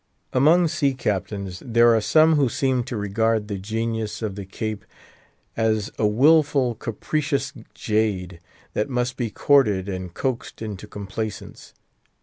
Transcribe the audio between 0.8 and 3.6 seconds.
captains, there are some who seem to regard the